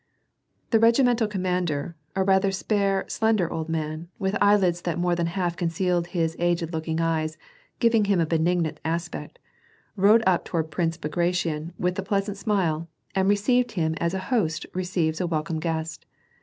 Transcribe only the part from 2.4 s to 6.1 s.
spare, slender, old man, with eyelids that more than half concealed